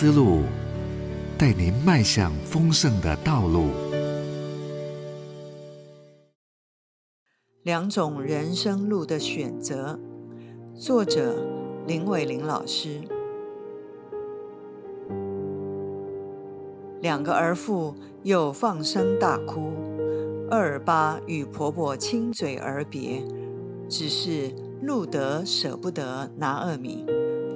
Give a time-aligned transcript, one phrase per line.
[0.00, 0.44] 思路，
[1.36, 3.66] 带您迈向丰盛的道路。
[7.64, 10.00] 两种人生路的选择，
[10.74, 11.44] 作者
[11.86, 13.02] 林伟玲老师。
[17.02, 19.74] 两个儿妇又放声大哭，
[20.50, 23.22] 二尔巴与婆婆亲嘴而别，
[23.86, 27.04] 只是路德舍不得拿二米。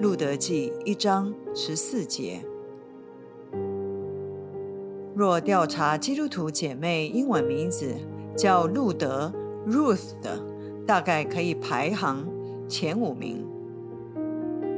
[0.00, 2.40] 路德记一章十四节。
[5.14, 7.94] 若调查基督徒姐妹英文名字
[8.36, 9.32] 叫路德
[9.66, 10.38] （Ruth） 的，
[10.84, 12.26] 大概可以排行
[12.68, 13.46] 前五名。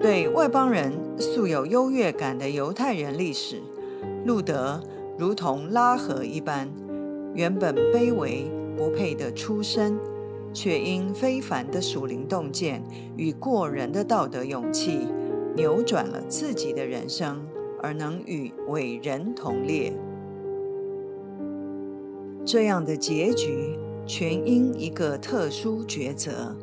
[0.00, 3.60] 对外邦人素有优越感的犹太人历史，
[4.24, 4.80] 路德
[5.18, 6.68] 如同拉合一般，
[7.34, 9.96] 原本卑微不配的出身。
[10.52, 12.82] 却因非凡的属灵洞见
[13.16, 15.06] 与过人的道德勇气，
[15.56, 17.42] 扭转了自己的人生，
[17.80, 19.92] 而能与伟人同列。
[22.44, 26.56] 这样的结局，全因一个特殊抉择：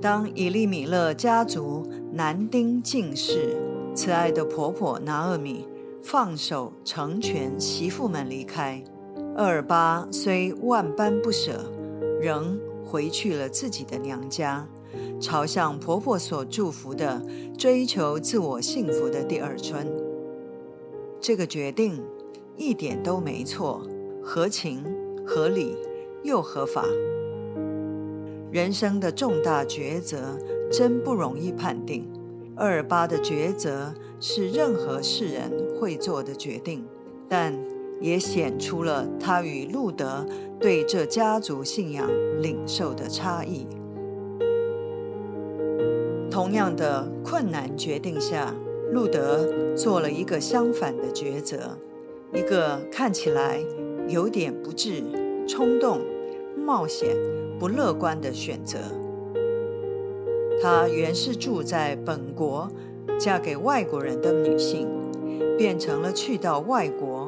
[0.00, 3.56] 当以利米勒家族男丁尽世，
[3.94, 5.66] 慈爱的婆婆拿厄米
[6.02, 8.82] 放手成全媳妇们离开，
[9.36, 11.72] 厄尔巴虽万般不舍。
[12.20, 14.66] 仍回去了自己的娘家，
[15.20, 17.22] 朝向婆婆所祝福的、
[17.56, 19.86] 追求自我幸福的第二春。
[21.20, 22.02] 这个决定
[22.56, 23.82] 一点都没错，
[24.22, 24.82] 合情、
[25.26, 25.76] 合理
[26.22, 26.84] 又合法。
[28.50, 30.38] 人生的重大抉择
[30.72, 32.08] 真不容易判定。
[32.56, 36.84] 二尔巴的抉择是任何世人会做的决定，
[37.28, 37.77] 但。
[38.00, 40.26] 也显出了他与路德
[40.60, 42.08] 对这家族信仰
[42.40, 43.66] 领受的差异。
[46.30, 48.54] 同样的困难决定下，
[48.92, 51.76] 路德做了一个相反的抉择，
[52.32, 53.58] 一个看起来
[54.08, 55.02] 有点不智、
[55.48, 56.00] 冲动、
[56.56, 57.16] 冒险、
[57.58, 58.78] 不乐观的选择。
[60.62, 62.70] 她原是住在本国，
[63.18, 64.88] 嫁给外国人的女性，
[65.56, 67.27] 变成了去到外国。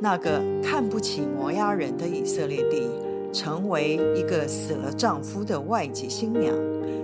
[0.00, 2.88] 那个看不起摩押人的以色列地，
[3.32, 6.54] 成为一个死了丈夫的外籍新娘，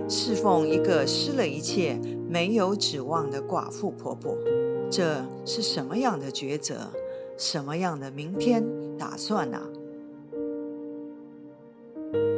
[0.07, 4.37] 侍奉一个失了一切、没有指望的寡妇婆婆，
[4.89, 6.89] 这是什么样的抉择？
[7.37, 8.63] 什么样的明天
[8.99, 9.59] 打算呢？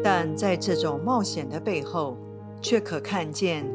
[0.02, 2.16] 但在这种冒险的背后，
[2.62, 3.66] 却可看见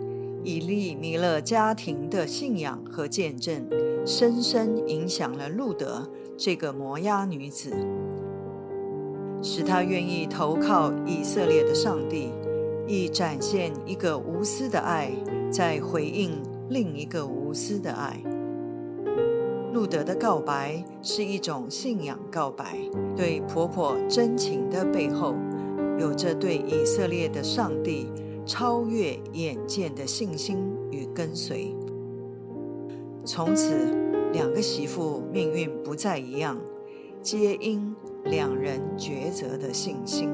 [0.43, 3.69] 以利米勒家庭的信仰和见证，
[4.07, 6.09] 深深影响了路德。
[6.41, 7.73] 这个摩押女子，
[9.43, 12.31] 使她愿意投靠以色列的上帝，
[12.87, 15.11] 以展现一个无私的爱，
[15.51, 18.23] 在回应另一个无私的爱。
[19.73, 22.79] 路德的告白是一种信仰告白，
[23.17, 25.35] 对婆婆真情的背后，
[25.99, 28.07] 有着对以色列的上帝
[28.47, 30.59] 超越眼见的信心
[30.93, 31.75] 与跟随。
[33.25, 34.08] 从此。
[34.33, 36.59] 两个媳妇命运不再一样，
[37.23, 37.95] 皆因
[38.25, 40.29] 两人抉择的信心。